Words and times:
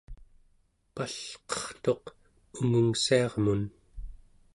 palqertuq 0.95 2.03
ungungssiarmun 2.59 3.61